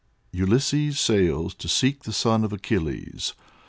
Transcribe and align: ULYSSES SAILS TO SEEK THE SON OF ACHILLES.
ULYSSES 0.33 0.99
SAILS 0.99 1.53
TO 1.53 1.67
SEEK 1.69 2.01
THE 2.05 2.11
SON 2.11 2.43
OF 2.43 2.51
ACHILLES. 2.53 3.35